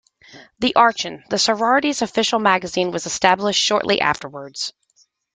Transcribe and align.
The 0.57 0.75
"Archon", 0.75 1.23
the 1.29 1.37
sorority's 1.37 2.01
official 2.01 2.39
magazine 2.39 2.89
was 2.89 3.05
established 3.05 3.61
shortly 3.61 4.01
afterwards. 4.01 4.73